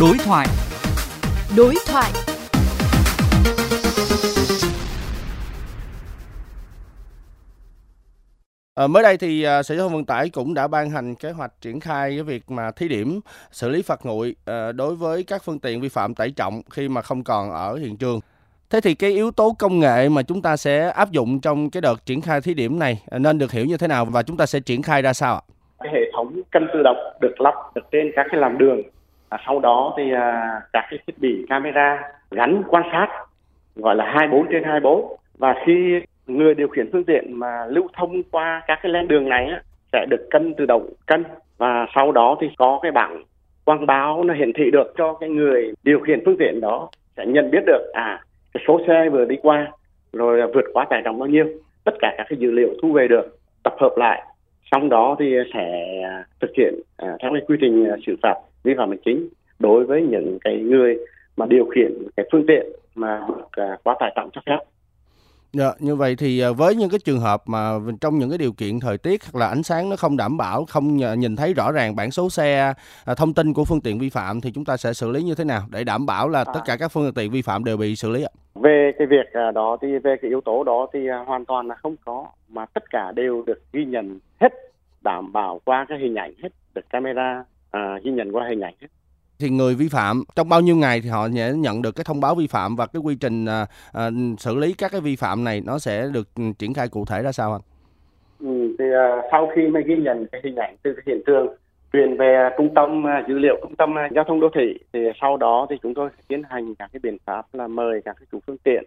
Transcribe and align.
Đối 0.00 0.16
thoại. 0.24 0.46
Đối 1.56 1.74
thoại. 1.88 2.10
À, 8.74 8.86
mới 8.86 9.02
đây 9.02 9.16
thì 9.16 9.42
à, 9.42 9.62
Sở 9.62 9.74
Giao 9.74 9.84
thông 9.84 9.92
Vận 9.92 10.04
tải 10.04 10.28
cũng 10.28 10.54
đã 10.54 10.68
ban 10.68 10.90
hành 10.90 11.14
kế 11.14 11.30
hoạch 11.30 11.52
triển 11.60 11.80
khai 11.80 12.10
cái 12.10 12.22
việc 12.22 12.50
mà 12.50 12.70
thí 12.70 12.88
điểm 12.88 13.20
xử 13.50 13.68
lý 13.68 13.82
phạt 13.82 14.00
nguội 14.02 14.36
à, 14.44 14.72
đối 14.72 14.94
với 14.94 15.24
các 15.24 15.42
phương 15.44 15.58
tiện 15.58 15.80
vi 15.80 15.88
phạm 15.88 16.14
tải 16.14 16.30
trọng 16.30 16.62
khi 16.70 16.88
mà 16.88 17.02
không 17.02 17.24
còn 17.24 17.50
ở 17.50 17.76
hiện 17.76 17.96
trường. 17.96 18.20
Thế 18.70 18.80
thì 18.80 18.94
cái 18.94 19.10
yếu 19.10 19.30
tố 19.30 19.56
công 19.58 19.78
nghệ 19.78 20.08
mà 20.08 20.22
chúng 20.22 20.42
ta 20.42 20.56
sẽ 20.56 20.88
áp 20.88 21.10
dụng 21.10 21.40
trong 21.40 21.70
cái 21.70 21.80
đợt 21.80 22.06
triển 22.06 22.20
khai 22.20 22.40
thí 22.40 22.54
điểm 22.54 22.78
này 22.78 23.02
à, 23.10 23.18
nên 23.18 23.38
được 23.38 23.52
hiểu 23.52 23.64
như 23.64 23.76
thế 23.76 23.88
nào 23.88 24.04
và 24.04 24.22
chúng 24.22 24.36
ta 24.36 24.46
sẽ 24.46 24.60
triển 24.60 24.82
khai 24.82 25.02
ra 25.02 25.12
sao 25.12 25.34
ạ? 25.34 25.42
Cái 25.78 25.92
hệ 25.92 26.00
thống 26.12 26.42
cân 26.50 26.68
tự 26.72 26.82
động 26.82 26.96
được 27.20 27.40
lắp 27.40 27.54
được 27.74 27.82
trên 27.92 28.12
các 28.16 28.26
cái 28.30 28.40
làn 28.40 28.58
đường. 28.58 28.82
À, 29.28 29.38
sau 29.46 29.60
đó 29.60 29.94
thì 29.96 30.12
à, 30.12 30.60
các 30.72 30.84
cái 30.90 30.98
thiết 31.06 31.18
bị 31.18 31.46
camera 31.48 32.02
gắn 32.30 32.62
quan 32.68 32.82
sát 32.92 33.08
gọi 33.76 33.96
là 33.96 34.04
24 34.04 34.46
trên 34.50 34.64
24 34.64 35.16
và 35.38 35.54
khi 35.66 36.00
người 36.26 36.54
điều 36.54 36.68
khiển 36.68 36.88
phương 36.92 37.04
tiện 37.04 37.38
mà 37.38 37.66
lưu 37.66 37.88
thông 37.92 38.22
qua 38.22 38.62
các 38.66 38.78
cái 38.82 38.92
làn 38.92 39.08
đường 39.08 39.28
này 39.28 39.46
á, 39.46 39.60
sẽ 39.92 40.06
được 40.10 40.28
cân 40.30 40.54
tự 40.54 40.66
động 40.66 40.88
cân. 41.06 41.24
Và 41.58 41.86
sau 41.94 42.12
đó 42.12 42.36
thì 42.40 42.46
có 42.58 42.78
cái 42.82 42.92
bảng 42.92 43.24
quang 43.64 43.86
báo 43.86 44.24
nó 44.24 44.34
hiển 44.34 44.52
thị 44.52 44.70
được 44.72 44.94
cho 44.96 45.14
cái 45.14 45.28
người 45.28 45.72
điều 45.82 46.00
khiển 46.00 46.22
phương 46.24 46.36
tiện 46.38 46.60
đó 46.60 46.88
sẽ 47.16 47.26
nhận 47.26 47.50
biết 47.50 47.62
được 47.66 47.90
à 47.92 48.20
cái 48.54 48.64
số 48.68 48.80
xe 48.86 49.08
vừa 49.08 49.24
đi 49.24 49.36
qua 49.42 49.72
rồi 50.12 50.52
vượt 50.54 50.64
quá 50.72 50.86
tải 50.90 51.02
trọng 51.04 51.18
bao 51.18 51.28
nhiêu. 51.28 51.46
Tất 51.84 51.94
cả 52.00 52.14
các 52.18 52.26
cái 52.30 52.38
dữ 52.38 52.50
liệu 52.50 52.68
thu 52.82 52.92
về 52.92 53.08
được 53.08 53.38
tập 53.62 53.74
hợp 53.78 53.94
lại. 53.96 54.22
Sau 54.70 54.88
đó 54.88 55.16
thì 55.18 55.34
sẽ 55.54 56.00
à, 56.04 56.24
thực 56.40 56.50
hiện 56.56 56.74
à, 56.96 57.16
theo 57.22 57.30
cái 57.32 57.42
quy 57.48 57.56
trình 57.60 57.88
à, 57.90 57.96
xử 58.06 58.16
phạt 58.22 58.34
vi 58.62 58.74
phạm 58.78 58.88
hành 58.88 58.98
chính 59.04 59.28
đối 59.58 59.84
với 59.84 60.02
những 60.02 60.38
cái 60.44 60.58
người 60.58 60.96
mà 61.36 61.46
điều 61.46 61.64
khiển 61.74 61.92
cái 62.16 62.26
phương 62.32 62.44
tiện 62.48 62.66
mà 62.94 63.20
à, 63.50 63.76
quá 63.84 63.96
tải 64.00 64.12
trọng 64.16 64.30
cho 64.32 64.40
phép. 64.46 64.58
Dạ, 65.52 65.72
như 65.78 65.96
vậy 65.96 66.16
thì 66.18 66.40
à, 66.40 66.48
với 66.52 66.74
những 66.74 66.90
cái 66.90 66.98
trường 67.04 67.20
hợp 67.20 67.42
mà 67.46 67.70
trong 68.00 68.18
những 68.18 68.28
cái 68.28 68.38
điều 68.38 68.52
kiện 68.52 68.80
thời 68.80 68.98
tiết 68.98 69.20
hoặc 69.32 69.40
là 69.40 69.48
ánh 69.48 69.62
sáng 69.62 69.90
nó 69.90 69.96
không 69.96 70.16
đảm 70.16 70.36
bảo, 70.36 70.64
không 70.64 70.96
nhìn 70.96 71.36
thấy 71.36 71.54
rõ 71.54 71.72
ràng 71.72 71.96
bản 71.96 72.10
số 72.10 72.30
xe, 72.30 72.74
à, 73.04 73.14
thông 73.14 73.34
tin 73.34 73.52
của 73.52 73.64
phương 73.64 73.80
tiện 73.80 73.98
vi 73.98 74.10
phạm 74.10 74.40
thì 74.40 74.52
chúng 74.54 74.64
ta 74.64 74.76
sẽ 74.76 74.92
xử 74.92 75.10
lý 75.10 75.22
như 75.22 75.34
thế 75.34 75.44
nào? 75.44 75.62
Để 75.70 75.84
đảm 75.84 76.06
bảo 76.06 76.28
là 76.28 76.44
tất 76.44 76.60
cả 76.66 76.76
các 76.80 76.88
phương 76.88 77.14
tiện 77.14 77.30
vi 77.30 77.42
phạm 77.42 77.64
đều 77.64 77.76
bị 77.76 77.96
xử 77.96 78.10
lý 78.10 78.22
ạ? 78.22 78.30
Về 78.54 78.92
cái 78.98 79.06
việc 79.06 79.40
đó 79.54 79.76
thì 79.82 79.98
về 79.98 80.16
cái 80.22 80.28
yếu 80.28 80.40
tố 80.40 80.64
đó 80.64 80.86
thì 80.92 81.08
hoàn 81.26 81.44
toàn 81.44 81.66
là 81.66 81.74
không 81.74 81.96
có 82.04 82.26
mà 82.48 82.66
tất 82.66 82.82
cả 82.90 83.12
đều 83.12 83.42
được 83.46 83.62
ghi 83.72 83.84
nhận 83.84 84.18
hết 84.40 84.52
đảm 85.04 85.32
bảo 85.32 85.60
qua 85.64 85.86
cái 85.88 85.98
hình 85.98 86.14
ảnh 86.14 86.32
hết 86.42 86.48
được 86.74 86.90
camera 86.90 87.44
à, 87.70 87.98
ghi 88.04 88.10
nhận 88.10 88.32
qua 88.32 88.46
hình 88.48 88.60
ảnh 88.60 88.74
hết 88.80 88.88
thì 89.40 89.50
người 89.50 89.74
vi 89.74 89.88
phạm 89.88 90.24
trong 90.36 90.48
bao 90.48 90.60
nhiêu 90.60 90.76
ngày 90.76 91.00
thì 91.00 91.08
họ 91.08 91.28
sẽ 91.34 91.52
nhận 91.52 91.82
được 91.82 91.96
cái 91.96 92.04
thông 92.04 92.20
báo 92.20 92.34
vi 92.34 92.46
phạm 92.46 92.76
và 92.76 92.86
cái 92.86 93.00
quy 93.00 93.16
trình 93.20 93.46
à, 93.46 93.66
à, 93.92 94.10
xử 94.38 94.56
lý 94.56 94.74
các 94.78 94.92
cái 94.92 95.00
vi 95.00 95.16
phạm 95.16 95.44
này 95.44 95.62
nó 95.66 95.78
sẽ 95.78 96.08
được 96.12 96.28
triển 96.58 96.74
khai 96.74 96.88
cụ 96.88 97.04
thể 97.04 97.22
ra 97.22 97.32
sao 97.32 97.52
anh? 97.52 97.60
Ừ, 98.40 98.76
thì 98.78 98.84
uh, 98.84 99.24
sau 99.30 99.50
khi 99.54 99.66
mà 99.66 99.80
ghi 99.80 99.96
nhận 99.96 100.26
cái 100.32 100.40
hình 100.44 100.56
ảnh 100.56 100.76
từ 100.82 100.94
cái 100.94 101.02
hiện 101.06 101.22
trường 101.26 101.46
truyền 101.92 102.16
về 102.16 102.48
trung 102.58 102.74
tâm 102.74 103.04
uh, 103.04 103.28
dữ 103.28 103.38
liệu 103.38 103.58
trung 103.62 103.76
tâm 103.76 103.94
uh, 104.06 104.12
giao 104.12 104.24
thông 104.24 104.40
đô 104.40 104.48
thị 104.54 104.78
thì 104.92 105.00
sau 105.20 105.36
đó 105.36 105.66
thì 105.70 105.76
chúng 105.82 105.94
tôi 105.94 106.10
tiến 106.28 106.42
hành 106.50 106.74
các 106.74 106.90
cái 106.92 107.00
biện 107.02 107.16
pháp 107.24 107.46
là 107.52 107.68
mời 107.68 108.00
các 108.04 108.16
cái 108.18 108.26
chủ 108.32 108.40
phương 108.46 108.58
tiện 108.58 108.84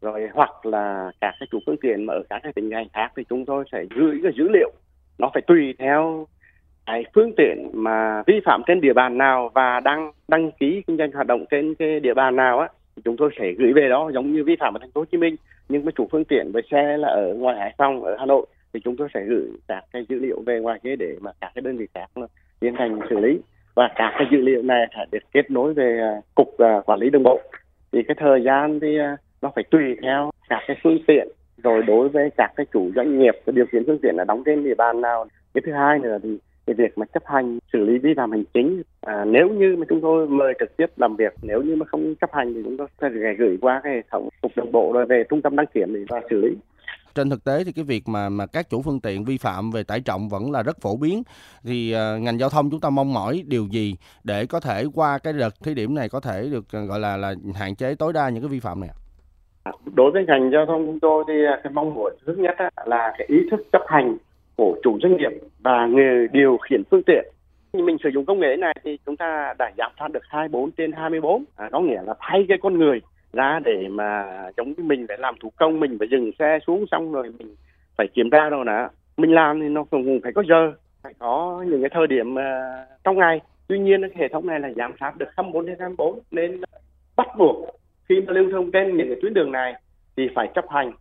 rồi 0.00 0.28
hoặc 0.34 0.66
là 0.66 1.12
các 1.20 1.34
cái 1.40 1.48
chủ 1.50 1.58
phương 1.66 1.76
tiện 1.82 2.06
mà 2.06 2.14
ở 2.14 2.22
các 2.30 2.40
cái 2.42 2.52
tỉnh 2.52 2.70
thành 2.70 2.88
khác 2.92 3.12
thì 3.16 3.22
chúng 3.28 3.46
tôi 3.46 3.64
sẽ 3.72 3.84
gửi 3.96 4.20
cái 4.22 4.32
dữ 4.36 4.48
liệu 4.48 4.70
nó 5.18 5.30
phải 5.34 5.42
tùy 5.46 5.74
theo 5.78 6.26
cái 6.86 7.04
phương 7.14 7.32
tiện 7.36 7.70
mà 7.72 8.22
vi 8.26 8.40
phạm 8.44 8.62
trên 8.66 8.80
địa 8.80 8.92
bàn 8.92 9.18
nào 9.18 9.50
và 9.54 9.80
đăng 9.80 10.12
đăng 10.28 10.50
ký 10.52 10.82
kinh 10.86 10.96
doanh 10.96 11.12
hoạt 11.12 11.26
động 11.26 11.44
trên 11.50 11.74
cái 11.74 12.00
địa 12.00 12.14
bàn 12.14 12.36
nào 12.36 12.58
á 12.58 12.68
chúng 13.04 13.16
tôi 13.16 13.30
sẽ 13.38 13.52
gửi 13.52 13.72
về 13.72 13.88
đó, 13.88 14.10
giống 14.14 14.32
như 14.32 14.44
vi 14.44 14.56
phạm 14.60 14.74
ở 14.74 14.78
thành 14.78 14.90
phố 14.90 15.00
Hồ 15.00 15.04
Chí 15.04 15.18
Minh. 15.18 15.36
Nhưng 15.68 15.82
với 15.82 15.92
chủ 15.96 16.08
phương 16.12 16.24
tiện 16.24 16.50
với 16.52 16.62
xe 16.70 16.96
là 16.96 17.08
ở 17.08 17.34
ngoài 17.34 17.56
Hải 17.58 17.74
Phòng, 17.78 18.02
ở 18.02 18.16
Hà 18.18 18.26
Nội, 18.26 18.46
thì 18.74 18.80
chúng 18.84 18.96
tôi 18.96 19.08
sẽ 19.14 19.24
gửi 19.28 19.48
các 19.68 19.84
cái 19.92 20.06
dữ 20.08 20.18
liệu 20.18 20.42
về 20.46 20.60
ngoài 20.60 20.78
kia 20.82 20.96
để 20.96 21.16
mà 21.20 21.30
các 21.40 21.52
cái 21.54 21.62
đơn 21.62 21.76
vị 21.76 21.86
khác 21.94 22.06
tiến 22.60 22.74
hành 22.74 22.98
xử 23.10 23.18
lý. 23.18 23.38
Và 23.74 23.88
các 23.96 24.14
cái 24.18 24.26
dữ 24.30 24.38
liệu 24.38 24.62
này 24.62 24.86
phải 24.96 25.06
được 25.12 25.22
kết 25.32 25.50
nối 25.50 25.74
về 25.74 26.00
à, 26.00 26.20
cục 26.34 26.58
à, 26.58 26.80
quản 26.86 27.00
lý 27.00 27.10
đường 27.10 27.22
bộ. 27.22 27.40
Thì 27.92 28.02
cái 28.02 28.14
thời 28.20 28.42
gian 28.42 28.80
thì 28.80 28.98
à, 28.98 29.16
nó 29.42 29.52
phải 29.54 29.64
tùy 29.70 29.96
theo 30.02 30.30
các 30.48 30.60
cái 30.66 30.76
phương 30.82 30.98
tiện, 31.06 31.28
rồi 31.62 31.82
đối 31.82 32.08
với 32.08 32.30
các 32.36 32.52
cái 32.56 32.66
chủ 32.72 32.90
doanh 32.96 33.18
nghiệp 33.18 33.34
điều 33.46 33.66
khiển 33.66 33.82
phương 33.86 33.98
tiện 34.02 34.14
là 34.16 34.24
đóng 34.24 34.42
trên 34.46 34.64
địa 34.64 34.74
bàn 34.74 35.00
nào. 35.00 35.24
Cái 35.54 35.62
thứ 35.66 35.72
hai 35.72 35.98
nữa 35.98 36.18
thì 36.22 36.38
cái 36.66 36.74
việc 36.74 36.98
mà 36.98 37.06
chấp 37.14 37.22
hành 37.26 37.58
xử 37.72 37.84
lý 37.84 37.98
vi 37.98 38.14
phạm 38.16 38.30
hành 38.30 38.44
chính 38.54 38.82
à, 39.00 39.24
nếu 39.24 39.48
như 39.48 39.76
mà 39.78 39.86
chúng 39.88 40.00
tôi 40.00 40.28
mời 40.28 40.54
trực 40.60 40.76
tiếp 40.76 40.86
làm 40.96 41.16
việc 41.16 41.32
nếu 41.42 41.62
như 41.62 41.76
mà 41.76 41.86
không 41.86 42.14
chấp 42.20 42.30
hành 42.32 42.54
thì 42.54 42.60
chúng 42.64 42.76
tôi 42.76 42.86
sẽ 43.00 43.08
gửi 43.38 43.58
qua 43.60 43.80
cái 43.84 43.92
hệ 43.92 44.02
thống 44.10 44.28
cục 44.42 44.52
đường 44.56 44.72
bộ 44.72 44.92
rồi 44.92 45.06
về 45.06 45.24
trung 45.30 45.42
tâm 45.42 45.56
đăng 45.56 45.66
kiểm 45.74 45.94
để 45.94 46.00
và 46.08 46.20
xử 46.30 46.40
lý. 46.40 46.48
Trên 47.14 47.30
thực 47.30 47.44
tế 47.44 47.64
thì 47.64 47.72
cái 47.72 47.84
việc 47.84 48.02
mà 48.08 48.28
mà 48.28 48.46
các 48.46 48.70
chủ 48.70 48.82
phương 48.82 49.00
tiện 49.00 49.24
vi 49.24 49.38
phạm 49.38 49.70
về 49.70 49.82
tải 49.82 50.00
trọng 50.00 50.28
vẫn 50.28 50.52
là 50.52 50.62
rất 50.62 50.80
phổ 50.80 50.96
biến. 50.96 51.22
Thì 51.64 51.94
uh, 51.94 52.22
ngành 52.22 52.38
giao 52.38 52.48
thông 52.48 52.70
chúng 52.70 52.80
ta 52.80 52.90
mong 52.90 53.14
mỏi 53.14 53.44
điều 53.46 53.66
gì 53.70 53.96
để 54.24 54.46
có 54.46 54.60
thể 54.60 54.84
qua 54.94 55.18
cái 55.18 55.32
đợt 55.32 55.54
thí 55.64 55.74
điểm 55.74 55.94
này 55.94 56.08
có 56.08 56.20
thể 56.20 56.48
được 56.52 56.64
uh, 56.82 56.88
gọi 56.88 57.00
là 57.00 57.16
là 57.16 57.34
hạn 57.54 57.74
chế 57.74 57.94
tối 57.94 58.12
đa 58.12 58.28
những 58.28 58.42
cái 58.42 58.48
vi 58.48 58.60
phạm 58.60 58.80
này 58.80 58.90
đối 59.94 60.10
với 60.10 60.24
ngành 60.26 60.50
giao 60.52 60.66
thông 60.66 60.86
chúng 60.86 61.00
tôi 61.00 61.24
thì 61.28 61.34
cái 61.62 61.72
mong 61.72 61.94
muốn 61.94 62.12
thứ 62.26 62.34
nhất 62.38 62.54
là 62.86 63.14
cái 63.18 63.26
ý 63.30 63.36
thức 63.50 63.60
chấp 63.72 63.82
hành 63.86 64.16
của 64.56 64.76
chủ 64.82 64.98
doanh 65.02 65.16
nghiệp 65.16 65.30
và 65.58 65.86
người 65.86 66.28
điều 66.32 66.56
khiển 66.56 66.82
phương 66.90 67.02
tiện. 67.06 67.24
Mình 67.72 67.96
sử 68.02 68.08
dụng 68.08 68.24
công 68.24 68.40
nghệ 68.40 68.56
này 68.56 68.74
thì 68.84 68.98
chúng 69.06 69.16
ta 69.16 69.54
đã 69.58 69.72
giảm 69.78 69.92
phát 69.98 70.12
được 70.12 70.22
24 70.28 70.70
trên 70.70 70.92
24 70.92 71.44
à, 71.56 71.68
có 71.72 71.80
nghĩa 71.80 72.02
là 72.02 72.14
thay 72.20 72.46
cái 72.48 72.58
con 72.62 72.78
người 72.78 73.00
ra 73.32 73.60
để 73.64 73.88
mà 73.90 74.24
giống 74.56 74.68
như 74.68 74.84
mình 74.84 75.06
phải 75.08 75.18
làm 75.18 75.34
thủ 75.40 75.52
công 75.56 75.80
mình 75.80 75.96
phải 75.98 76.08
dừng 76.10 76.30
xe 76.38 76.58
xuống 76.66 76.84
xong 76.90 77.12
rồi 77.12 77.32
mình 77.38 77.54
phải 77.96 78.06
kiểm 78.14 78.30
tra 78.30 78.50
đâu 78.50 78.64
nè. 78.64 78.88
Mình 79.16 79.34
làm 79.34 79.60
thì 79.60 79.68
nó 79.68 79.84
cũng 79.84 80.20
phải 80.22 80.32
có 80.32 80.42
giờ 80.48 80.72
phải 81.02 81.14
có 81.18 81.64
những 81.68 81.82
cái 81.82 81.90
thời 81.94 82.06
điểm 82.06 82.34
uh, 82.34 82.40
trong 83.04 83.18
ngày. 83.18 83.40
Tuy 83.68 83.78
nhiên 83.78 84.00
cái 84.02 84.10
hệ 84.14 84.28
thống 84.28 84.46
này 84.46 84.60
là 84.60 84.70
giám 84.76 84.92
sát 85.00 85.16
được 85.16 85.28
24 85.36 85.66
trên 85.66 85.78
24 85.78 86.18
nên 86.30 86.60
bắt 87.16 87.28
buộc 87.38 87.56
khi 88.08 88.20
mà 88.26 88.32
lưu 88.32 88.50
thông 88.52 88.70
trên 88.70 88.96
những 88.96 89.08
cái 89.08 89.18
tuyến 89.22 89.34
đường 89.34 89.52
này 89.52 89.74
thì 90.16 90.28
phải 90.34 90.48
chấp 90.54 90.64
hành. 90.68 90.92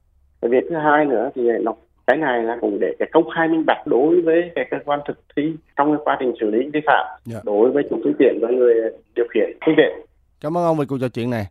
Việc 0.42 0.64
thứ 0.70 0.76
hai 0.76 1.06
nữa 1.06 1.30
thì 1.36 1.42
nó 1.64 1.74
cái 2.08 2.18
này 2.18 2.44
là 2.44 2.58
cũng 2.62 2.80
để 2.80 2.96
cái 3.00 3.10
công 3.12 3.30
khai 3.36 3.48
minh 3.48 3.64
bạch 3.66 3.88
đối 3.88 4.22
với 4.22 4.52
cái 4.56 4.68
cơ 4.72 4.78
quan 4.86 5.00
thực 5.08 5.20
thi 5.36 5.54
trong 5.78 5.92
cái 5.92 6.02
quá 6.06 6.18
trình 6.20 6.34
xử 6.40 6.52
lý 6.52 6.70
vi 6.74 6.80
phạm 6.86 7.06
yeah. 7.08 7.20
Dạ. 7.26 7.40
đối 7.44 7.72
với 7.72 7.84
chủ 7.90 8.00
phương 8.04 8.14
tiện 8.20 8.40
và 8.42 8.50
người 8.50 8.76
điều 9.16 9.26
khiển 9.34 9.58
phương 9.66 9.76
tiện 9.78 10.06
cảm 10.42 10.58
ơn 10.58 10.64
ông 10.64 10.78
về 10.78 10.86
cuộc 10.86 10.98
trò 11.02 11.08
chuyện 11.10 11.30
này 11.30 11.46